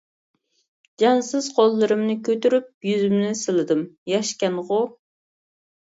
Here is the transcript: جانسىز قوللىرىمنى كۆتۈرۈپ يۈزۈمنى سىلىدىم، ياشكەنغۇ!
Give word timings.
جانسىز 1.03 1.49
قوللىرىمنى 1.59 2.15
كۆتۈرۈپ 2.29 2.89
يۈزۈمنى 2.93 3.31
سىلىدىم، 3.43 3.87
ياشكەنغۇ! 4.17 4.85